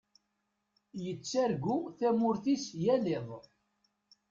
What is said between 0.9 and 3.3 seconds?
Yettargu tamurt-is yal iḍ.